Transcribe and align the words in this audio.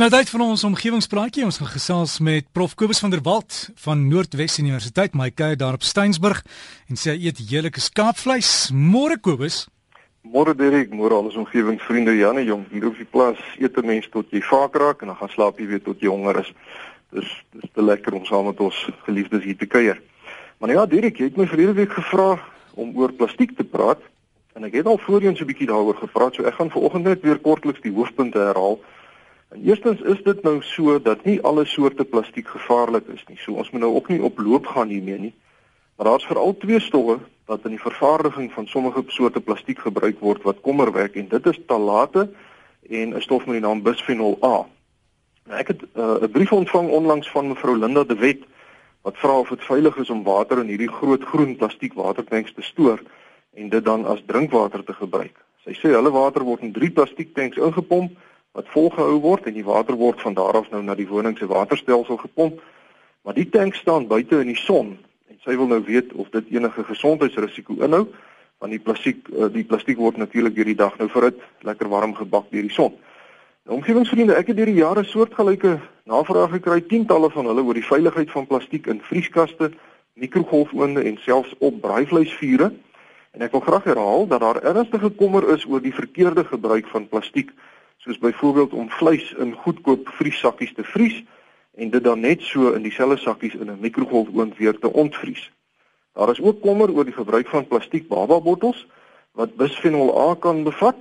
nou 0.00 0.08
tyd 0.08 0.30
vir 0.32 0.40
ons 0.40 0.62
omgewingspraatjie. 0.64 1.42
Ons 1.44 1.58
gaan 1.60 1.68
gesels 1.68 2.12
met 2.24 2.46
Prof 2.56 2.72
Kobus 2.78 3.02
van 3.02 3.12
der 3.12 3.20
Walt 3.20 3.66
van 3.82 4.06
Noordwes 4.08 4.54
Universiteit, 4.56 5.12
my 5.12 5.26
kuier 5.28 5.58
daar 5.60 5.76
op 5.76 5.82
Steensburg 5.84 6.38
en 6.88 6.96
sê 6.96 7.12
hy 7.12 7.26
eet 7.26 7.42
heerlike 7.50 7.82
skaapvleis. 7.84 8.70
Môre 8.72 9.18
Kobus. 9.20 9.66
Môre 10.24 10.54
Derek, 10.56 10.94
môre 10.96 11.18
al 11.18 11.28
ons 11.28 11.36
omgewingsvriende 11.42 12.14
Janne 12.16 12.46
Jong. 12.46 12.62
Hier 12.72 12.86
op 12.88 12.96
die 12.96 13.04
plaas 13.04 13.40
eet 13.60 13.76
'n 13.76 13.86
mens 13.86 14.08
tot 14.08 14.30
jy 14.32 14.40
vaak 14.40 14.78
raak 14.80 15.02
en 15.02 15.12
dan 15.12 15.16
gaan 15.16 15.32
slaap 15.34 15.60
jy 15.60 15.66
weer 15.66 15.82
tot 15.82 16.00
jy 16.00 16.08
honger 16.08 16.40
is. 16.40 16.52
Dis 17.12 17.28
dis 17.52 17.70
te 17.74 17.82
lekker 17.82 18.14
om 18.14 18.24
saam 18.24 18.46
met 18.46 18.60
ons 18.60 18.88
geliefdes 19.04 19.44
hier 19.44 19.58
te 19.58 19.66
kuier. 19.66 20.00
Maar 20.60 20.70
ja, 20.70 20.86
Derek, 20.86 21.18
jy 21.18 21.24
het 21.24 21.36
my 21.36 21.46
verlede 21.46 21.74
week 21.74 21.92
gevra 21.92 22.40
om 22.74 22.96
oor 22.96 23.12
plastiek 23.12 23.52
te 23.56 23.64
praat 23.64 24.00
en 24.54 24.64
ek 24.64 24.72
het 24.72 24.86
al 24.86 24.98
voorheen 24.98 25.36
so 25.36 25.44
'n 25.44 25.52
bietjie 25.52 25.68
daaroor 25.68 25.96
gepraat, 25.96 26.34
so 26.34 26.42
ek 26.44 26.54
gaan 26.54 26.70
vanoggend 26.70 27.04
net 27.04 27.20
weer 27.20 27.38
kortliks 27.38 27.82
die 27.82 27.92
hoofpunte 27.92 28.38
herhaal. 28.38 28.80
En 29.50 29.62
eerstens 29.66 30.00
is 30.00 30.22
dit 30.22 30.42
nou 30.42 30.62
so 30.62 31.00
dat 31.02 31.24
nie 31.24 31.40
alle 31.42 31.64
soorte 31.64 32.04
plastiek 32.04 32.48
gevaarlik 32.48 33.06
is 33.10 33.24
nie. 33.26 33.38
So 33.38 33.52
ons 33.58 33.70
moet 33.70 33.80
nou 33.80 33.94
ook 33.94 34.08
nie 34.08 34.22
op 34.22 34.38
loop 34.38 34.66
gaan 34.66 34.88
hiermee 34.88 35.18
nie. 35.18 35.34
Maar 35.96 36.06
daar's 36.06 36.26
veral 36.26 36.56
twee 36.56 36.80
stowwe 36.80 37.18
wat 37.50 37.64
in 37.66 37.74
die 37.74 37.82
vervaardiging 37.82 38.52
van 38.52 38.66
sommige 38.66 39.02
soorte 39.06 39.40
plastiek 39.40 39.78
gebruik 39.78 40.20
word 40.20 40.42
wat 40.42 40.60
kommer 40.60 40.92
wek 40.94 41.18
en 41.18 41.26
dit 41.28 41.46
is 41.46 41.58
talate 41.66 42.28
en 42.88 43.16
'n 43.16 43.20
stof 43.20 43.46
met 43.46 43.58
die 43.58 43.66
naam 43.66 43.82
bisfenol 43.82 44.38
A. 44.44 44.66
Nou 45.44 45.58
ek 45.58 45.68
het 45.68 45.82
uh, 45.94 46.22
'n 46.22 46.30
brief 46.30 46.52
ontvang 46.52 46.88
onlangs 46.88 47.30
van 47.30 47.48
mevrou 47.48 47.76
Linda 47.76 48.04
de 48.04 48.14
Wet 48.14 48.46
wat 49.02 49.18
vra 49.18 49.38
of 49.38 49.48
dit 49.48 49.64
veilig 49.64 49.96
is 49.96 50.10
om 50.10 50.22
water 50.22 50.58
in 50.58 50.66
hierdie 50.66 50.92
groot 50.92 51.24
groen 51.24 51.56
plastiek 51.56 51.94
watertanks 51.94 52.52
te 52.54 52.62
stoor 52.62 53.02
en 53.54 53.68
dit 53.68 53.84
dan 53.84 54.06
as 54.06 54.22
drinkwater 54.26 54.84
te 54.84 54.92
gebruik. 54.92 55.44
Sy 55.64 55.72
sê 55.72 55.92
hulle 55.92 56.10
water 56.10 56.42
word 56.42 56.60
in 56.60 56.72
drie 56.72 56.90
plastiektanks 56.90 57.56
ingepomp 57.56 58.16
wat 58.52 58.68
volgehou 58.74 59.20
word 59.20 59.46
en 59.46 59.54
die 59.54 59.64
water 59.64 59.96
word 59.96 60.20
van 60.20 60.34
daar 60.34 60.58
af 60.58 60.70
nou 60.70 60.82
na 60.82 60.94
die 60.98 61.08
woning 61.08 61.38
se 61.38 61.46
waterstelsel 61.46 62.16
gepomp. 62.16 62.62
Maar 63.22 63.34
die 63.34 63.48
tank 63.48 63.74
staan 63.74 64.08
buite 64.10 64.40
in 64.40 64.50
die 64.50 64.58
son 64.58 64.96
en 65.30 65.38
sy 65.44 65.56
wil 65.56 65.70
nou 65.70 65.82
weet 65.86 66.12
of 66.12 66.28
dit 66.34 66.56
enige 66.56 66.84
gesondheidsrisiko 66.84 67.78
inhou 67.84 68.06
want 68.60 68.74
die 68.74 68.82
plastiek 68.82 69.28
eh, 69.32 69.48
die 69.52 69.64
plastiek 69.64 69.96
word 69.98 70.18
natuurlik 70.20 70.54
deur 70.56 70.68
die 70.68 70.76
dag 70.76 70.98
nou 71.00 71.08
vir 71.08 71.30
dit 71.30 71.46
lekker 71.64 71.88
warm 71.88 72.12
gebak 72.14 72.50
deur 72.52 72.66
die 72.66 72.74
son. 72.74 72.92
Nou 73.64 73.78
omgewingsvriende, 73.78 74.36
ek 74.36 74.52
het 74.52 74.58
deur 74.58 74.68
die 74.68 74.80
jare 74.80 75.04
soortgelyke 75.04 75.78
navrae 76.10 76.48
gekry, 76.56 76.80
tientalle 76.90 77.30
van 77.32 77.48
hulle 77.48 77.64
oor 77.64 77.78
die 77.78 77.86
veiligheid 77.86 78.30
van 78.34 78.48
plastiek 78.50 78.88
in 78.90 79.00
vrieskaste, 79.04 79.70
mikrogolfoonde 80.20 81.04
en 81.08 81.16
selfs 81.24 81.52
op 81.64 81.80
braaivleisvure. 81.80 82.70
En 83.36 83.44
ek 83.46 83.52
wil 83.54 83.64
graag 83.64 83.86
herhaal 83.88 84.26
dat 84.28 84.42
daar 84.44 84.60
ernstige 84.72 85.12
kommer 85.16 85.46
is 85.54 85.64
oor 85.68 85.80
die 85.80 85.94
verkeerde 85.94 86.44
gebruik 86.44 86.88
van 86.92 87.08
plastiek 87.08 87.52
soos 88.00 88.18
byvoorbeeld 88.18 88.72
om 88.72 88.90
vleis 88.90 89.32
in 89.32 89.52
goedkoop 89.52 90.08
vriessakkies 90.08 90.72
te 90.74 90.84
vries 90.84 91.24
en 91.76 91.90
dit 91.90 92.04
dan 92.04 92.20
net 92.20 92.42
so 92.42 92.72
in 92.72 92.82
dieselfde 92.82 93.20
sakkies 93.20 93.54
in 93.54 93.70
'n 93.70 93.80
mikrogolfoond 93.80 94.56
weer 94.56 94.78
te 94.78 94.92
ontvries. 94.92 95.50
Daar 96.12 96.30
is 96.30 96.40
ook 96.40 96.60
kommer 96.60 96.90
oor 96.90 97.04
die 97.04 97.14
gebruik 97.14 97.48
van 97.48 97.66
plastiek 97.66 98.08
bababottels 98.08 98.86
wat 99.32 99.56
bisfenol 99.56 100.30
A 100.30 100.34
kan 100.34 100.62
bevat. 100.62 100.96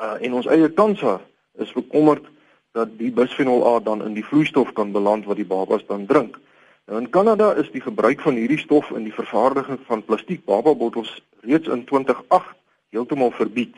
Uh, 0.00 0.14
en 0.20 0.32
ons 0.32 0.46
eie 0.46 0.72
kansa 0.72 1.20
is 1.54 1.72
bekommerd 1.72 2.24
dat 2.72 2.98
die 2.98 3.10
bisfenol 3.12 3.76
A 3.76 3.80
dan 3.80 4.04
in 4.04 4.14
die 4.14 4.24
vloeistof 4.24 4.72
kan 4.72 4.92
beland 4.92 5.24
wat 5.24 5.36
die 5.36 5.46
babas 5.46 5.86
dan 5.86 6.06
drink. 6.06 6.38
Nou 6.86 7.00
in 7.00 7.10
Kanada 7.10 7.52
is 7.52 7.70
die 7.70 7.80
gebruik 7.80 8.20
van 8.20 8.34
hierdie 8.34 8.58
stof 8.58 8.90
in 8.90 9.02
die 9.02 9.14
vervaardiging 9.14 9.78
van 9.86 10.04
plastiek 10.04 10.44
bababottels 10.44 11.22
reeds 11.40 11.68
in 11.68 11.84
2008 11.84 12.54
heeltemal 12.90 13.30
verbied. 13.30 13.76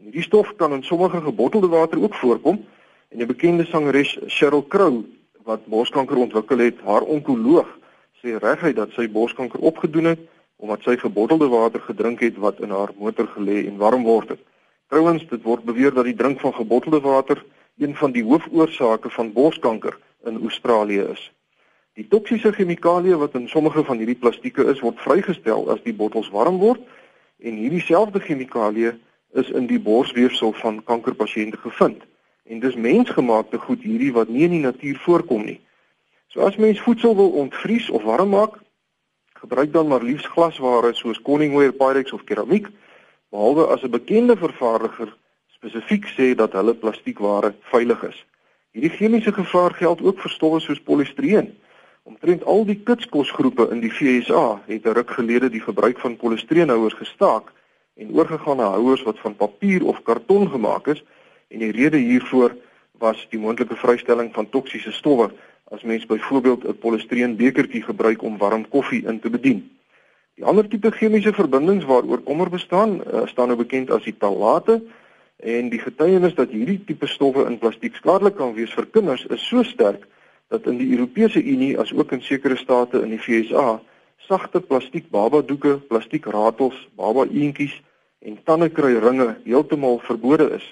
Hierdie 0.00 0.22
stof 0.22 0.54
kan 0.56 0.72
in 0.72 0.82
sommige 0.82 1.20
gebottelde 1.20 1.68
water 1.68 2.02
ook 2.02 2.14
voorkom 2.14 2.64
en 3.08 3.18
'n 3.18 3.26
bekende 3.26 3.64
sangeres 3.64 4.18
Sheryl 4.26 4.66
Crow 4.66 5.04
wat 5.44 5.66
borskanker 5.66 6.16
ontwikkel 6.16 6.58
het, 6.58 6.80
haar 6.80 7.02
onkoloog 7.02 7.68
sê 8.20 8.38
reguit 8.38 8.76
dat 8.76 8.90
sy 8.90 9.10
borskanker 9.10 9.60
opgedoen 9.60 10.04
het 10.04 10.18
omdat 10.56 10.82
sy 10.82 10.96
gebottelde 10.96 11.48
water 11.48 11.80
gedrink 11.80 12.20
het 12.20 12.36
wat 12.36 12.60
in 12.60 12.70
haar 12.70 12.88
motor 12.98 13.26
gelê 13.26 13.66
en 13.66 13.76
warm 13.76 14.02
word 14.02 14.28
het. 14.28 14.40
Trouwens, 14.88 15.28
dit 15.28 15.42
word 15.42 15.64
beweer 15.64 15.92
dat 15.94 16.04
die 16.04 16.16
drink 16.16 16.40
van 16.40 16.54
gebottelde 16.54 17.00
water 17.00 17.44
een 17.78 17.96
van 17.96 18.12
die 18.12 18.24
hoofoorsake 18.24 19.10
van 19.10 19.32
borskanker 19.32 19.98
in 20.24 20.40
Australië 20.42 21.00
is. 21.00 21.32
Die 21.92 22.08
toksiese 22.08 22.52
chemikalieë 22.52 23.16
wat 23.16 23.34
in 23.34 23.48
sommige 23.48 23.84
van 23.84 23.96
hierdie 23.96 24.18
plastieke 24.18 24.64
is, 24.64 24.80
word 24.80 25.00
vrygestel 25.00 25.70
as 25.70 25.82
die 25.82 25.94
bottels 25.94 26.30
warm 26.30 26.58
word 26.58 26.80
en 27.38 27.54
hierdie 27.54 27.84
selfde 27.84 28.20
chemikalieë 28.20 28.96
is 29.32 29.50
in 29.50 29.66
die 29.66 29.80
borsweefsel 29.80 30.52
van 30.52 30.82
kankerpasiënte 30.84 31.56
gevind. 31.56 32.02
En 32.44 32.60
dis 32.60 32.74
mensgemaakte 32.74 33.58
goed 33.58 33.82
hierdie 33.82 34.12
wat 34.12 34.28
nie 34.28 34.42
in 34.48 34.56
die 34.56 34.64
natuur 34.64 34.98
voorkom 35.04 35.44
nie. 35.44 35.60
So 36.28 36.40
as 36.46 36.56
mens 36.56 36.80
voedsel 36.80 37.16
wil 37.16 37.30
ontvries 37.30 37.90
of 37.90 38.02
warm 38.02 38.28
maak, 38.34 38.58
gebruik 39.40 39.72
dan 39.72 39.88
maar 39.88 40.02
liefs 40.02 40.26
glasware 40.26 40.94
soos 40.94 41.22
Corningware, 41.22 41.72
Pyrex 41.72 42.12
of 42.12 42.24
keramiek, 42.24 42.66
behalwe 43.30 43.66
as 43.66 43.82
'n 43.82 43.90
bekende 43.90 44.36
vervaardiger 44.36 45.16
spesifiek 45.48 46.06
sê 46.16 46.34
dat 46.34 46.52
hulle 46.52 46.74
plastiekware 46.74 47.54
veilig 47.60 48.02
is. 48.02 48.24
Hierdie 48.72 48.96
chemiese 48.96 49.32
gevaar 49.32 49.74
geld 49.74 50.02
ook 50.02 50.20
vir 50.20 50.30
stowwe 50.30 50.60
soos 50.60 50.80
polistireen. 50.80 51.56
Omtrent 52.02 52.44
al 52.44 52.64
die 52.64 52.80
kitskosgroepe 52.84 53.68
in 53.70 53.80
die 53.80 53.92
VSA 53.92 54.60
het 54.66 54.86
'n 54.86 54.92
ruk 54.98 55.10
gelede 55.10 55.50
die 55.50 55.60
gebruik 55.60 55.98
van 55.98 56.16
polistireenhouers 56.16 56.94
gestaak 56.94 57.52
en 58.00 58.14
oorgegaan 58.16 58.56
na 58.56 58.70
houers 58.72 59.02
wat 59.02 59.18
van 59.20 59.36
papier 59.36 59.84
of 59.86 60.02
karton 60.02 60.48
gemaak 60.48 60.86
is 60.86 61.02
en 61.48 61.58
die 61.58 61.72
rede 61.76 61.96
hiervoor 62.00 62.56
was 63.00 63.26
die 63.32 63.40
moontlike 63.40 63.76
vrystelling 63.76 64.32
van 64.32 64.48
toksiese 64.48 64.92
stowwe 64.92 65.28
as 65.74 65.82
mens 65.82 66.06
byvoorbeeld 66.06 66.64
'n 66.64 66.78
polistireen 66.78 67.36
bekertjie 67.36 67.82
gebruik 67.82 68.22
om 68.22 68.38
warm 68.38 68.68
koffie 68.68 69.06
in 69.06 69.20
te 69.20 69.30
bedien. 69.30 69.60
Die 70.34 70.44
ander 70.44 70.68
tipe 70.68 70.90
chemiese 70.90 71.32
verbindings 71.32 71.84
waaroor 71.84 72.22
kommer 72.22 72.50
bestaan, 72.50 73.00
uh, 73.00 73.26
staan 73.26 73.46
nou 73.46 73.58
bekend 73.58 73.90
as 73.90 74.02
die 74.02 74.16
talate 74.16 74.82
en 75.36 75.68
die 75.68 75.78
getuienis 75.78 76.34
dat 76.34 76.50
hierdie 76.50 76.84
tipe 76.84 77.06
stowwe 77.06 77.44
in 77.46 77.58
plastiek 77.58 77.94
skadelik 77.94 78.36
kan 78.36 78.54
wees 78.54 78.72
vir 78.72 78.86
kinders 78.86 79.26
is 79.26 79.46
so 79.48 79.62
sterk 79.62 80.06
dat 80.48 80.66
in 80.66 80.76
die 80.76 80.90
Europese 80.90 81.42
Unie 81.42 81.78
as 81.78 81.92
ook 81.92 82.12
in 82.12 82.22
sekere 82.22 82.56
state 82.56 83.02
in 83.02 83.08
die 83.08 83.20
VSA 83.20 83.80
sagte 84.16 84.60
plastiek 84.60 85.10
babadoeke, 85.10 85.78
plastiek 85.88 86.26
ratels, 86.26 86.88
baba 86.96 87.26
eentjies 87.26 87.82
en 88.20 88.38
tandekruiringe 88.44 89.36
heeltemal 89.44 89.98
verbode 90.04 90.50
is. 90.56 90.66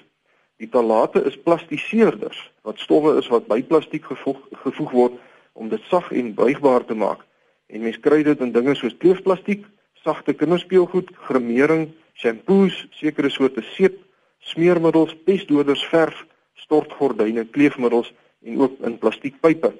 Die 0.59 0.69
talate 0.69 1.23
is 1.25 1.37
plastiseerders 1.39 2.39
wat 2.67 2.81
stowwe 2.83 3.15
is 3.17 3.29
wat 3.31 3.47
by 3.47 3.61
plastiek 3.63 4.05
gevoeg 4.05 4.39
gevoeg 4.63 4.91
word 4.91 5.17
om 5.53 5.69
dit 5.71 5.83
sag 5.89 6.11
en 6.11 6.33
buigbaar 6.35 6.85
te 6.85 6.95
maak. 6.95 7.25
En 7.69 7.83
mens 7.85 7.99
kry 7.99 8.21
dit 8.23 8.39
in 8.41 8.51
dinge 8.51 8.75
soos 8.75 8.95
kleefplastiek, 8.97 9.65
sagte 10.03 10.33
kinderspeelgoed, 10.33 11.11
gremering, 11.27 11.89
shampoos, 12.13 12.75
sekere 12.97 13.29
soorte 13.29 13.63
seep, 13.75 13.97
smeermiddels, 14.39 15.15
pestdoders, 15.25 15.83
verf, 15.91 16.25
stortgordyne, 16.63 17.45
kleefmiddels 17.53 18.13
en 18.45 18.61
ook 18.61 18.79
in 18.87 18.97
plastiekpype. 18.97 19.73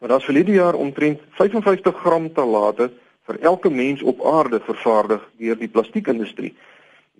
Maar 0.00 0.08
daar's 0.08 0.24
verlede 0.24 0.52
jaar 0.52 0.74
omtrent 0.74 1.20
55 1.38 1.96
gram 2.00 2.32
talate 2.32 2.90
vir 3.30 3.40
elke 3.46 3.70
mens 3.70 4.02
op 4.02 4.24
aarde 4.26 4.58
vervaardig 4.66 5.22
deur 5.38 5.58
die 5.58 5.70
plastiekindustrie. 5.70 6.50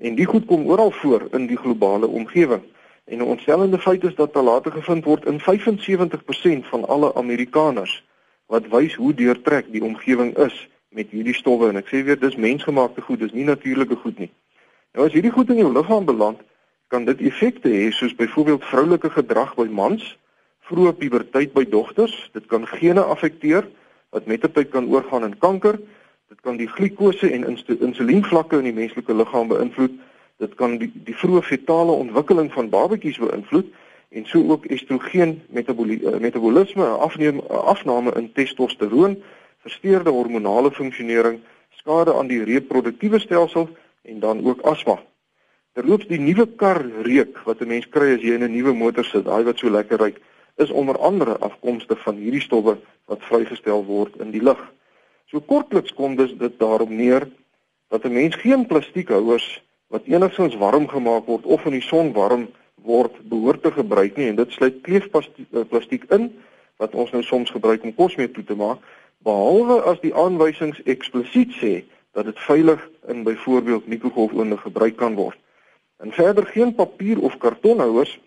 En 0.00 0.16
die 0.19 0.26
goed 0.26 0.47
kom 0.50 0.66
oral 0.66 0.91
voor 0.91 1.28
in 1.37 1.47
die 1.47 1.59
globale 1.60 2.09
omgewing. 2.09 2.62
En 3.04 3.19
'n 3.19 3.32
ontstellende 3.34 3.78
feit 3.78 4.04
is 4.04 4.15
dat 4.15 4.32
talate 4.32 4.70
gevind 4.70 5.04
word 5.04 5.25
in 5.25 5.41
75% 5.41 6.66
van 6.66 6.88
alle 6.88 7.15
Amerikaners 7.15 8.04
wat 8.47 8.69
wys 8.69 8.94
hoe 8.94 9.15
deurtrek 9.15 9.72
die 9.72 9.84
omgewing 9.84 10.37
is 10.37 10.69
met 10.88 11.10
hierdie 11.10 11.34
stowwe 11.34 11.69
en 11.69 11.76
ek 11.76 11.87
sê 11.87 12.03
weer 12.04 12.19
dis 12.19 12.37
mensgemaakte 12.37 13.00
goed, 13.00 13.19
dis 13.19 13.32
nie 13.32 13.44
natuurlike 13.44 13.97
goed 13.97 14.19
nie. 14.19 14.32
Nou 14.93 15.06
as 15.06 15.12
hierdie 15.12 15.31
goed 15.31 15.50
in 15.50 15.62
jou 15.62 15.72
liggaam 15.72 16.04
beland, 16.04 16.41
kan 16.88 17.04
dit 17.04 17.20
effekte 17.20 17.69
hê 17.69 17.91
soos 17.91 18.15
byvoorbeeld 18.15 18.65
vroulike 18.65 19.10
gedrag 19.10 19.54
by 19.54 19.69
mans, 19.70 20.19
vroeë 20.66 20.93
puberteit 20.99 21.52
by 21.52 21.64
dogters. 21.64 22.31
Dit 22.32 22.46
kan 22.46 22.67
gene 22.67 23.02
affekteer 23.02 23.69
wat 24.11 24.26
met 24.26 24.43
tyd 24.55 24.70
kan 24.70 24.88
oorgaan 24.90 25.25
in 25.25 25.38
kanker. 25.38 25.79
Dit 26.31 26.41
kan 26.47 26.56
die 26.61 26.69
glikose 26.71 27.27
en 27.35 27.43
insulienvlakke 27.67 28.61
in 28.62 28.69
die 28.69 28.77
menslike 28.77 29.15
liggaam 29.19 29.49
beïnvloed. 29.50 29.97
Dit 30.38 30.53
kan 30.61 30.77
die 30.79 30.87
die 31.09 31.17
vroeë 31.19 31.43
fetale 31.43 31.97
ontwikkeling 32.05 32.53
van 32.55 32.71
babatjies 32.71 33.19
beïnvloed 33.19 33.73
en 34.15 34.29
so 34.31 34.44
ook 34.55 34.69
estrogen 34.71 35.35
eh, 35.50 35.67
metabolisme, 36.23 36.87
afneem 37.09 37.43
afname 37.49 38.15
in 38.15 38.31
testosteroon, 38.38 39.19
versteurde 39.67 40.15
hormonale 40.15 40.71
funksionering, 40.71 41.43
skade 41.82 42.15
aan 42.15 42.31
die 42.31 42.44
reproduktiewe 42.47 43.19
stelsel 43.19 43.67
en 44.03 44.23
dan 44.23 44.47
ook 44.47 44.62
asma. 44.71 45.00
Terloops 45.75 46.06
die 46.06 46.23
nuwe 46.23 46.47
kar 46.47 46.85
reuk 47.03 47.43
wat 47.44 47.61
'n 47.61 47.75
mens 47.75 47.88
kry 47.88 48.15
as 48.15 48.23
jy 48.23 48.38
in 48.38 48.47
'n 48.47 48.55
nuwe 48.55 48.73
motor 48.73 49.05
sit, 49.05 49.25
daai 49.25 49.43
wat 49.43 49.59
so 49.59 49.71
lekker 49.71 49.99
ruik 49.99 50.23
is 50.56 50.71
onder 50.71 50.99
andere 50.99 51.38
afkomstig 51.38 51.99
van 52.03 52.15
hierdie 52.15 52.47
stowwe 52.47 52.79
wat 53.06 53.23
vrygestel 53.23 53.85
word 53.85 54.15
in 54.21 54.31
die 54.31 54.43
lug. 54.43 54.71
So 55.31 55.41
kortliks 55.41 55.94
kom 55.94 56.17
dus 56.19 56.32
dit 56.38 56.59
daarop 56.59 56.91
neer 56.91 57.29
dat 57.88 58.05
'n 58.05 58.12
mens 58.12 58.37
geen 58.37 58.67
plastiekhouers 58.67 59.62
wat 59.87 60.05
enigstens 60.05 60.56
warm 60.56 60.88
gemaak 60.88 61.27
word 61.27 61.44
of 61.44 61.65
in 61.65 61.73
die 61.73 61.88
son 61.93 62.12
warm 62.12 62.49
word 62.75 63.29
behoort 63.29 63.62
te 63.62 63.73
gebruik 63.73 64.17
nie 64.17 64.29
en 64.29 64.37
dit 64.37 64.53
sluit 64.53 64.81
kleefplastiek 64.82 66.05
in 66.11 66.32
wat 66.77 66.94
ons 66.94 67.11
nou 67.11 67.23
soms 67.23 67.50
gebruik 67.50 67.82
om 67.82 67.94
kos 67.94 68.17
mee 68.17 68.31
toe 68.31 68.44
te 68.44 68.55
maak 68.55 68.79
behalwe 69.19 69.82
as 69.82 70.00
die 70.00 70.15
aanwysings 70.15 70.82
eksplisiet 70.82 71.53
sê 71.61 71.85
dat 72.17 72.25
dit 72.25 72.38
veilig 72.38 72.88
in 73.09 73.23
byvoorbeeld 73.23 73.87
mikrogolfoonde 73.87 74.56
gebruik 74.56 74.97
kan 74.97 75.15
word. 75.15 75.38
En 76.00 76.12
verder 76.12 76.47
geen 76.47 76.75
papier 76.75 77.21
of 77.21 77.37
kartonhouers 77.38 78.19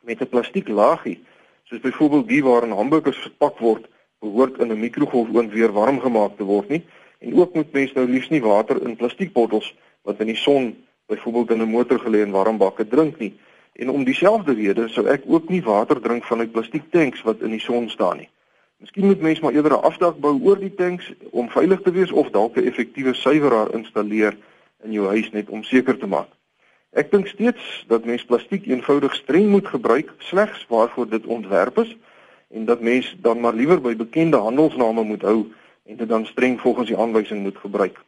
met 0.00 0.20
'n 0.20 0.28
plastiek 0.28 0.68
laagie 0.68 1.18
soos 1.64 1.80
byvoorbeeld 1.80 2.28
die 2.28 2.44
waarin 2.44 2.70
hamburgers 2.70 3.18
verpak 3.18 3.58
word 3.58 3.88
behoort 4.20 4.58
in 4.58 4.72
'n 4.72 4.80
mikrogolfoond 4.80 5.52
weer 5.52 5.72
warm 5.72 6.00
gemaak 6.00 6.36
te 6.36 6.44
word 6.44 6.68
nie 6.68 6.84
en 7.18 7.34
ook 7.34 7.54
moet 7.54 7.72
mense 7.72 7.94
nou 7.94 8.08
liefs 8.08 8.28
nie 8.28 8.42
water 8.42 8.82
in 8.82 8.96
plastiekbottels 8.96 9.74
wat 10.02 10.20
in 10.20 10.26
die 10.26 10.36
son 10.36 10.76
byvoorbeeld 11.06 11.50
in 11.50 11.62
'n 11.62 11.70
motor 11.70 11.98
gelê 11.98 12.20
in 12.22 12.30
warm 12.30 12.58
bakke 12.58 12.88
drink 12.88 13.18
nie. 13.18 13.34
En 13.72 13.90
om 13.90 14.04
dieselfde 14.04 14.52
rede 14.52 14.88
sou 14.88 15.06
ek 15.06 15.22
ook 15.26 15.48
nie 15.48 15.62
water 15.62 16.00
drink 16.00 16.24
vanuit 16.24 16.52
plastiektanks 16.52 17.22
wat 17.22 17.40
in 17.40 17.50
die 17.50 17.60
son 17.60 17.88
staan 17.88 18.16
nie. 18.16 18.28
Miskien 18.78 19.06
moet 19.06 19.20
mense 19.20 19.42
maar 19.42 19.52
eerder 19.52 19.72
'n 19.72 19.82
afdak 19.82 20.20
bou 20.20 20.40
oor 20.42 20.58
die 20.58 20.74
tanks 20.74 21.12
om 21.30 21.48
veilig 21.48 21.80
te 21.80 21.90
wees 21.90 22.12
of 22.12 22.30
dalk 22.30 22.56
'n 22.56 22.66
effektiewe 22.66 23.14
suiweraar 23.14 23.74
installeer 23.74 24.36
in 24.84 24.92
jou 24.92 25.06
huis 25.06 25.30
net 25.30 25.48
om 25.48 25.62
seker 25.62 25.98
te 25.98 26.06
maak. 26.06 26.28
Ek 26.92 27.10
dink 27.10 27.26
steeds 27.26 27.84
dat 27.88 28.04
mens 28.04 28.24
plastiek 28.24 28.66
eenvoudig 28.66 29.14
streng 29.14 29.48
moet 29.48 29.66
gebruik 29.66 30.12
slegs 30.18 30.66
waarvoor 30.68 31.08
dit 31.08 31.26
ontwerp 31.26 31.78
is 31.78 31.96
en 32.50 32.64
dat 32.64 32.80
mens 32.80 33.16
dan 33.20 33.40
maar 33.40 33.54
liewer 33.54 33.80
by 33.80 33.96
bekende 33.96 34.36
handelsname 34.36 35.02
moet 35.02 35.22
hou 35.22 35.46
en 35.86 35.96
dit 35.96 36.08
dan 36.08 36.26
streng 36.26 36.60
volgens 36.60 36.88
die 36.88 36.98
aanwysing 36.98 37.42
moet 37.42 37.56
gebruik. 37.56 38.00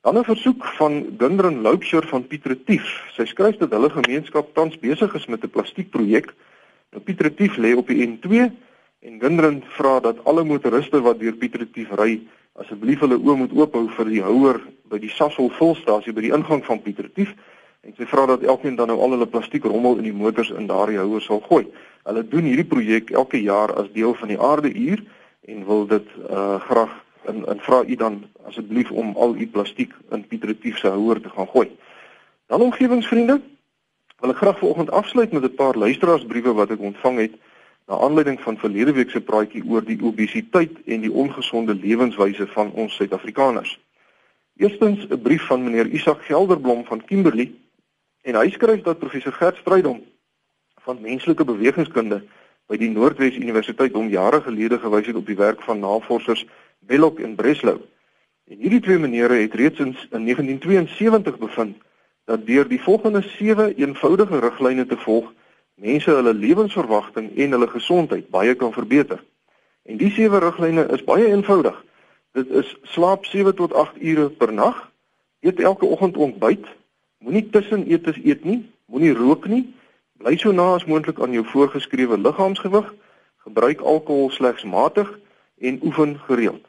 Dan 0.00 0.18
'n 0.18 0.24
versoek 0.24 0.64
van 0.64 1.14
Gundren 1.18 1.60
Loupsher 1.60 2.06
van 2.06 2.26
Pietretief. 2.26 2.86
Sy 3.16 3.24
skryf 3.24 3.56
dat 3.56 3.70
hulle 3.70 3.90
gemeenskap 3.90 4.54
tans 4.54 4.78
besig 4.78 5.14
is 5.14 5.26
met 5.26 5.44
'n 5.44 5.50
plastiekprojek. 5.50 6.34
Nou 6.90 7.02
Pietretief 7.02 7.56
lê 7.56 7.74
op 7.76 7.86
die 7.86 8.06
N2 8.06 8.52
en 9.00 9.20
Gundren 9.20 9.62
vra 9.66 10.00
dat 10.00 10.24
alle 10.24 10.44
motoriste 10.44 11.00
wat 11.00 11.18
deur 11.18 11.32
Pietretief 11.32 11.90
ry, 11.90 12.20
asseblief 12.52 13.00
hulle 13.00 13.18
oë 13.18 13.36
moet 13.36 13.52
oophou 13.52 13.88
vir 13.88 14.04
die 14.04 14.22
houer 14.22 14.60
by 14.88 14.98
die 14.98 15.10
Sasol 15.10 15.50
volstasie 15.50 16.12
by 16.12 16.20
die 16.20 16.32
ingang 16.32 16.64
van 16.64 16.82
Pietretief 16.82 17.34
en 17.84 17.94
sy 17.96 18.06
vra 18.08 18.26
dat 18.26 18.42
elkeen 18.42 18.76
dan 18.76 18.88
nou 18.88 18.98
al 19.00 19.10
hulle 19.16 19.28
plastiekrommel 19.28 19.98
in 20.00 20.08
die 20.08 20.16
motors 20.16 20.50
in 20.50 20.66
daardie 20.66 20.98
houer 20.98 21.22
sal 21.22 21.42
gooi. 21.44 21.66
Hulle 22.08 22.22
doen 22.28 22.48
hierdie 22.48 22.68
projek 22.68 23.10
elke 23.10 23.40
jaar 23.42 23.72
as 23.80 23.90
deel 23.92 24.14
van 24.14 24.28
die 24.32 24.40
aarde 24.40 24.72
uur 24.72 25.02
en 25.52 25.64
wil 25.68 25.86
dit 25.86 26.08
uh 26.30 26.60
graag 26.68 26.92
en 27.28 27.44
en 27.48 27.60
vra 27.60 27.82
u 27.84 27.96
dan 27.96 28.22
asseblief 28.48 28.90
om 28.90 29.16
al 29.16 29.36
u 29.36 29.46
plastiek 29.46 29.92
in 30.10 30.26
Pietretief 30.26 30.78
se 30.78 30.88
houer 30.88 31.20
te 31.20 31.28
gaan 31.28 31.48
gooi. 31.48 31.70
Dan 32.46 32.60
omgewingsvriende, 32.60 33.40
wil 34.20 34.32
ek 34.32 34.36
graag 34.36 34.58
vanoggend 34.58 34.90
afsluit 34.90 35.32
met 35.32 35.42
'n 35.42 35.54
paar 35.54 35.76
luisteraarsbriewe 35.76 36.52
wat 36.52 36.70
ek 36.70 36.80
ontvang 36.80 37.18
het 37.18 37.34
na 37.86 37.98
aanleiding 37.98 38.40
van 38.40 38.56
verlede 38.58 38.92
week 38.92 39.10
se 39.10 39.20
praatjie 39.20 39.64
oor 39.68 39.84
die 39.84 40.00
obesiteit 40.02 40.72
en 40.84 41.00
die 41.00 41.12
ongesonde 41.12 41.74
lewenswyse 41.74 42.46
van 42.46 42.70
ons 42.72 42.94
Suid-Afrikaners. 42.94 43.80
Eerstens 44.56 45.06
'n 45.08 45.20
brief 45.22 45.46
van 45.46 45.64
meneer 45.64 45.86
Isak 45.86 46.24
Gelderblom 46.24 46.84
van 46.84 47.04
Kimberley 47.04 47.52
en 48.24 48.38
hy 48.40 48.50
skryf 48.50 48.82
dat 48.84 48.98
professor 48.98 49.32
Gert 49.36 49.60
Strydom 49.60 50.00
van 50.84 51.00
menslike 51.00 51.44
bewegingskunde 51.44 52.22
by 52.68 52.78
die 52.80 52.88
Noordwes 52.88 53.36
Universiteit 53.36 53.92
hom 53.92 54.08
jare 54.12 54.40
gelede 54.44 54.78
gewys 54.80 55.08
het 55.10 55.18
op 55.20 55.26
die 55.28 55.36
werk 55.36 55.60
van 55.64 55.82
navorsers 55.84 56.46
Belloc 56.88 57.20
en 57.20 57.34
Breslau. 57.36 57.78
En 58.48 58.60
hierdie 58.60 58.80
twee 58.84 59.00
menere 59.00 59.40
het 59.42 59.54
reeds 59.56 59.80
in, 59.80 59.92
in 60.12 60.24
1972 60.28 61.38
bevind 61.38 61.76
dat 62.24 62.46
deur 62.46 62.68
die 62.68 62.80
volgende 62.80 63.20
7 63.36 63.74
eenvoudige 63.76 64.40
riglyne 64.40 64.86
te 64.86 64.96
volg, 64.96 65.32
mense 65.80 66.10
hulle 66.10 66.32
lewensverwagting 66.34 67.34
en 67.36 67.56
hulle 67.56 67.68
gesondheid 67.68 68.30
baie 68.32 68.54
kan 68.54 68.72
verbeter. 68.72 69.20
En 69.84 70.00
die 70.00 70.12
7 70.12 70.40
riglyne 70.40 70.86
is 70.96 71.04
baie 71.04 71.28
eenvoudig. 71.28 71.76
Dit 72.32 72.48
is 72.48 72.72
slaap 72.82 73.28
7 73.28 73.54
tot 73.54 73.72
8 73.72 74.00
ure 74.00 74.30
per 74.30 74.52
nag, 74.52 74.80
eet 75.44 75.60
elke 75.60 75.84
oggend 75.84 76.16
ontbyt, 76.16 76.64
moenie 77.24 77.48
tussenetes 77.50 78.20
eet 78.22 78.44
nie, 78.44 78.60
moenie 78.92 79.14
rook 79.16 79.48
nie, 79.48 79.64
bly 80.20 80.36
so 80.40 80.52
na 80.52 80.74
as 80.76 80.84
moontlik 80.84 81.20
aan 81.24 81.32
jou 81.32 81.44
voorgeskrewe 81.48 82.18
liggaamsgewig, 82.20 82.92
gebruik 83.48 83.80
alkohol 83.80 84.30
slegs 84.30 84.64
matig 84.64 85.08
en 85.60 85.80
oefen 85.84 86.18
gereeld. 86.28 86.64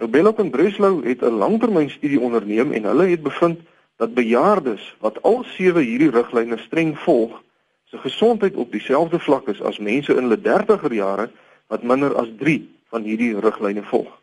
Nou 0.00 0.08
Belloc 0.08 0.38
en 0.40 0.50
Breslau 0.50 1.00
het 1.04 1.22
'n 1.22 1.40
langtermynstudie 1.44 2.20
onderneem 2.20 2.72
en 2.72 2.84
hulle 2.84 3.06
het 3.06 3.22
bevind 3.22 3.60
dat 3.96 4.14
bejaardes 4.14 4.96
wat 5.00 5.22
al 5.22 5.44
sewe 5.44 5.82
hierdie 5.82 6.10
riglyne 6.10 6.58
streng 6.58 6.98
volg, 6.98 7.42
se 7.84 7.98
gesondheid 7.98 8.54
op 8.56 8.72
dieselfde 8.72 9.18
vlak 9.18 9.48
is 9.48 9.62
as 9.62 9.78
mense 9.78 10.14
in 10.14 10.22
hulle 10.22 10.40
30er 10.40 10.92
jare 10.92 11.30
wat 11.66 11.82
minder 11.82 12.14
as 12.14 12.28
3 12.38 12.68
van 12.88 13.02
hierdie 13.02 13.40
riglyne 13.40 13.82
volg. 13.82 14.20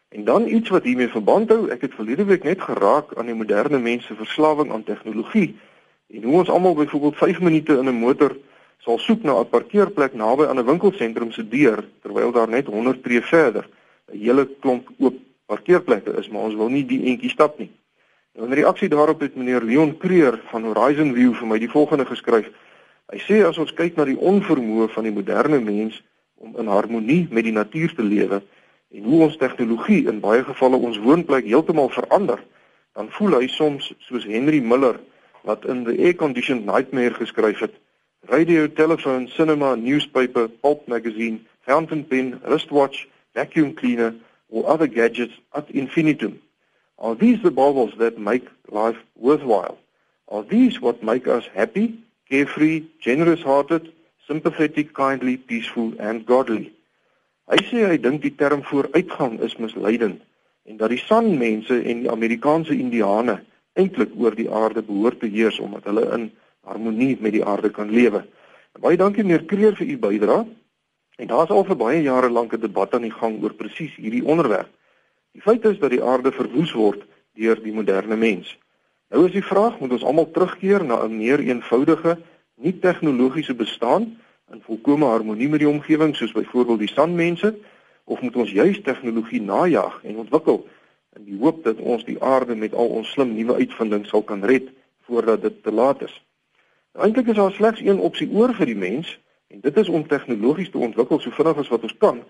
En 0.09 0.25
dan 0.25 0.47
iets 0.47 0.69
wat 0.69 0.83
hiermee 0.83 1.09
verband 1.09 1.49
hou, 1.49 1.71
ek 1.71 1.81
het 1.81 1.95
verlede 1.95 2.25
week 2.25 2.43
net 2.43 2.61
geraak 2.61 3.17
aan 3.17 3.27
die 3.27 3.35
moderne 3.35 3.79
mens 3.79 4.07
se 4.07 4.15
verslawing 4.15 4.73
aan 4.73 4.85
tegnologie 4.85 5.57
en 6.13 6.23
hoe 6.23 6.39
ons 6.39 6.51
almal 6.51 6.75
byvoorbeeld 6.75 7.17
5 7.17 7.41
minute 7.41 7.73
in 7.73 7.89
'n 7.89 8.01
motor 8.05 8.37
sal 8.79 8.99
soek 8.99 9.23
na 9.23 9.41
'n 9.41 9.49
parkeerplek 9.49 10.15
naby 10.15 10.45
aan 10.45 10.59
'n 10.59 10.67
winkelsentrum 10.67 11.33
se 11.33 11.49
deur 11.49 11.85
terwyl 12.03 12.33
daar 12.33 12.49
net 12.49 12.67
100 12.67 13.03
tree 13.03 13.23
verder 13.23 13.69
'n 14.13 14.19
hele 14.19 14.49
klomp 14.61 14.89
oop 14.99 15.15
parkeerplekke 15.47 16.17
is, 16.19 16.29
maar 16.29 16.43
ons 16.43 16.55
wil 16.55 16.69
nie 16.69 16.87
die 16.87 17.03
entjie 17.13 17.31
stap 17.31 17.59
nie. 17.59 17.71
Nou 18.35 18.47
in 18.47 18.55
reaksie 18.57 18.89
daarop 18.89 19.21
het 19.21 19.37
meneer 19.37 19.63
Leon 19.63 19.97
Creer 19.97 20.41
van 20.51 20.65
Horizon 20.65 21.15
View 21.15 21.35
vir 21.35 21.47
my 21.47 21.59
die 21.59 21.71
volgende 21.71 22.07
geskryf. 22.09 22.49
Hy 23.13 23.19
sê 23.19 23.43
as 23.45 23.59
ons 23.59 23.75
kyk 23.77 23.97
na 23.97 24.05
die 24.05 24.17
onvermoë 24.17 24.89
van 24.95 25.05
die 25.05 25.13
moderne 25.13 25.61
mens 25.61 26.03
om 26.41 26.57
in 26.59 26.67
harmonie 26.67 27.27
met 27.31 27.45
die 27.45 27.53
natuur 27.53 27.95
te 27.95 28.03
lewe 28.03 28.41
en 28.93 29.05
hoe 29.05 29.23
ons 29.23 29.37
tegnologie 29.37 30.09
in 30.09 30.21
baie 30.21 30.45
gevalle 30.45 30.77
ons 30.77 30.99
woonplek 30.99 31.45
heeltemal 31.45 31.89
verander, 31.93 32.41
dan 32.97 33.09
voel 33.11 33.39
hy 33.41 33.47
soms 33.49 33.93
soos 34.09 34.25
Henry 34.25 34.61
Miller 34.61 34.99
wat 35.43 35.65
in 35.65 35.85
The 35.85 35.97
Air 35.99 36.15
Conditioned 36.15 36.65
Nightmare 36.65 37.15
geskryf 37.15 37.59
het: 37.59 37.75
Radio, 38.21 38.73
telephone, 38.73 39.29
cinema, 39.29 39.75
newspaper, 39.75 40.49
pulp 40.49 40.87
magazine, 40.87 41.41
fountain 41.61 42.07
pen, 42.07 42.41
wristwatch, 42.45 43.07
vacuum 43.35 43.75
cleaner 43.75 44.15
or 44.49 44.65
other 44.67 44.87
gadgets 44.87 45.41
ad 45.51 45.65
infinitum. 45.69 46.41
Are 46.99 47.15
these 47.15 47.43
the 47.43 47.51
baubles 47.51 47.95
that 47.99 48.19
make 48.19 48.49
life 48.69 48.99
worthwhile? 49.17 49.79
Are 50.29 50.43
these 50.43 50.81
what 50.81 51.03
make 51.03 51.27
us 51.27 51.45
happy, 51.55 51.99
carefree, 52.29 52.85
generous-hearted, 53.01 53.93
sympathetic, 54.27 54.95
kindly, 54.95 55.37
peaceful 55.37 55.93
and 55.99 56.25
godly? 56.27 56.73
Hy 57.51 57.59
sê 57.69 57.89
hy 57.91 57.97
dink 57.99 58.23
die 58.23 58.37
term 58.39 58.63
vooruitgang 58.63 59.41
is 59.43 59.59
misleidend 59.59 60.23
en 60.65 60.79
dat 60.79 60.93
die 60.95 61.01
sanmense 61.03 61.75
en 61.75 62.05
die 62.05 62.11
Amerikaanse 62.11 62.73
Indiane 62.73 63.41
eintlik 63.79 64.13
oor 64.17 64.35
die 64.37 64.51
aarde 64.51 64.83
behoort 64.83 65.21
te 65.21 65.31
heers 65.33 65.59
omdat 65.59 65.85
hulle 65.85 66.07
in 66.17 66.31
harmonie 66.69 67.17
met 67.21 67.33
die 67.33 67.45
aarde 67.45 67.71
kan 67.71 67.91
lewe. 67.91 68.25
Baie 68.81 68.97
dankie 68.97 69.25
meneer 69.25 69.45
Kreer 69.45 69.77
vir 69.77 69.87
u 69.87 69.97
bydrae. 69.99 70.45
En 71.21 71.29
daar's 71.29 71.51
al 71.51 71.65
vir 71.69 71.77
baie 71.77 72.03
jare 72.03 72.31
lank 72.31 72.55
'n 72.55 72.61
debat 72.61 72.95
aan 72.95 73.03
die 73.03 73.17
gang 73.21 73.43
oor 73.43 73.55
presies 73.55 73.95
hierdie 73.97 74.25
onderwerp. 74.25 74.69
Die 75.33 75.43
feit 75.43 75.65
is 75.65 75.79
dat 75.79 75.91
die 75.91 76.03
aarde 76.03 76.33
verwoes 76.33 76.73
word 76.73 77.05
deur 77.35 77.63
die 77.63 77.73
moderne 77.73 78.17
mens. 78.17 78.59
Nou 79.11 79.27
is 79.27 79.33
die 79.33 79.45
vraag, 79.45 79.79
moet 79.81 79.93
ons 79.93 80.05
almal 80.05 80.31
terugkeer 80.31 80.85
na 80.85 81.05
'n 81.05 81.17
meer 81.17 81.41
eenvoudige, 81.41 82.19
nie 82.57 82.79
tegnologiese 82.79 83.55
bestaan 83.55 84.17
in 84.53 84.63
volkomme 84.63 85.07
harmonie 85.07 85.49
met 85.49 85.61
die 85.61 85.69
omgewing 85.69 86.17
soos 86.17 86.33
byvoorbeeld 86.33 86.79
die 86.79 86.93
sanmense 86.93 87.55
of 88.05 88.21
moet 88.21 88.37
ons 88.37 88.51
juis 88.51 88.81
tegnologie 88.83 89.41
najag 89.41 90.01
en 90.05 90.17
ontwikkel 90.17 90.67
in 91.17 91.25
die 91.25 91.39
hoop 91.39 91.65
dat 91.65 91.81
ons 91.81 92.05
die 92.05 92.19
aarde 92.23 92.55
met 92.55 92.75
al 92.75 92.89
ons 92.89 93.11
slim 93.11 93.35
nuwe 93.35 93.55
uitvindings 93.55 94.09
sal 94.09 94.23
kan 94.23 94.45
red 94.45 94.71
voordat 95.09 95.43
dit 95.43 95.63
te 95.63 95.73
laat 95.73 96.03
is. 96.03 96.15
Nou, 96.93 97.07
Eintlik 97.07 97.29
is 97.33 97.37
daar 97.37 97.53
slegs 97.53 97.81
een 97.81 97.99
opsie 97.99 98.31
oor 98.33 98.55
vir 98.55 98.67
die 98.67 98.79
mens 98.79 99.19
en 99.49 99.61
dit 99.61 99.77
is 99.77 99.89
om 99.89 100.07
tegnologies 100.07 100.71
te 100.71 100.79
ontwikkel 100.79 101.21
so 101.21 101.31
vinnig 101.31 101.61
as 101.65 101.73
wat 101.73 101.83
ons 101.83 101.97
kan 101.99 102.23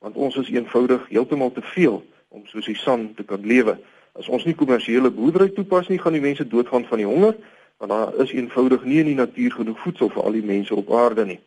want 0.00 0.16
ons 0.16 0.36
is 0.40 0.48
eenvoudig 0.48 1.08
heeltemal 1.08 1.52
te 1.52 1.62
veel 1.74 2.00
om 2.28 2.46
soos 2.48 2.64
die 2.64 2.78
san 2.78 3.10
te 3.14 3.24
kan 3.24 3.42
lewe. 3.44 3.74
As 4.16 4.28
ons 4.32 4.46
nie 4.48 4.54
kommersiële 4.56 5.10
boerdery 5.12 5.50
toepas 5.52 5.90
nie, 5.92 5.98
gaan 6.00 6.16
die 6.16 6.24
mense 6.24 6.46
doodgaan 6.48 6.86
van 6.88 7.02
die 7.02 7.06
honger, 7.06 7.36
want 7.76 7.92
daar 7.92 8.14
is 8.24 8.32
eenvoudig 8.32 8.84
nie 8.84 9.02
in 9.02 9.10
die 9.10 9.18
natuur 9.18 9.58
genoeg 9.58 9.82
voedsel 9.84 10.08
vir 10.14 10.22
al 10.24 10.38
die 10.38 10.46
mense 10.46 10.74
op 10.74 10.88
aarde 10.94 11.26
nie. 11.28 11.40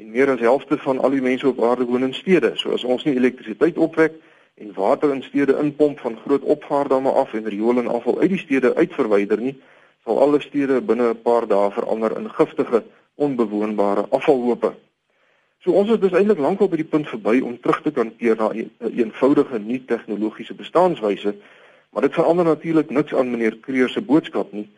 en 0.00 0.10
meer 0.10 0.30
as 0.30 0.40
helfte 0.40 0.78
van 0.78 1.00
al 1.00 1.12
die 1.12 1.22
mense 1.22 1.48
op 1.48 1.62
aarde 1.64 1.84
woon 1.84 2.02
in 2.02 2.14
stede. 2.14 2.52
So 2.56 2.72
as 2.72 2.84
ons 2.84 3.04
nie 3.04 3.16
elektrisiteit 3.18 3.78
opwek 3.78 4.16
en 4.60 4.72
water 4.76 5.12
in 5.14 5.22
stede 5.22 5.56
inpomp 5.58 6.00
van 6.00 6.18
groot 6.24 6.42
opvaardamme 6.42 7.10
af 7.10 7.32
en 7.32 7.48
riool 7.48 7.78
en 7.78 7.88
afval 7.88 8.20
uit 8.20 8.30
die 8.34 8.38
stede 8.38 8.74
uitverwyder 8.74 9.40
nie, 9.40 9.54
sal 10.04 10.20
alle 10.20 10.40
stede 10.40 10.80
binne 10.80 11.08
'n 11.10 11.22
paar 11.22 11.46
dae 11.48 11.70
verander 11.70 12.16
in 12.18 12.30
giftige, 12.30 12.82
onbewoonbare 13.14 14.04
afvalhope. 14.10 14.74
So 15.60 15.72
ons 15.72 15.90
is 15.90 15.98
dus 16.00 16.12
eintlik 16.12 16.38
lankal 16.38 16.68
by 16.68 16.76
die 16.76 16.88
punt 16.92 17.08
verby 17.08 17.40
om 17.40 17.60
terug 17.60 17.82
te 17.82 17.90
kan 17.90 18.12
keer 18.16 18.36
na 18.36 18.48
'n 18.48 18.58
een, 18.58 18.92
eenvoudige 18.96 19.58
nuwe 19.58 19.84
tegnologiese 19.84 20.54
bestaanswyse, 20.54 21.34
maar 21.90 22.02
dit 22.02 22.14
verander 22.14 22.44
natuurlik 22.44 22.90
niks 22.90 23.14
aan 23.14 23.30
meneer 23.30 23.56
Kreer 23.56 23.88
se 23.88 24.00
boodskap 24.00 24.52
nie. 24.52 24.68